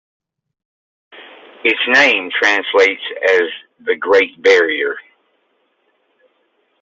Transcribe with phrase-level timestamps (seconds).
[1.63, 3.51] Its name translates as
[3.85, 4.95] "the Great Barrier".